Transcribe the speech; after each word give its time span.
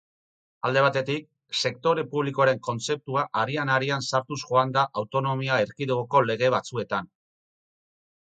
Alde 0.67 0.81
batetik, 0.83 1.25
«sektore 1.67 2.05
publikoaren» 2.13 2.61
kontzeptua 2.67 3.25
arian-arian 3.43 4.07
sartuz 4.09 4.39
joan 4.45 4.75
da 4.79 4.87
Autonomia 5.03 5.61
Erkidegoko 5.67 6.25
lege 6.33 6.51
batzuetan. 6.59 7.13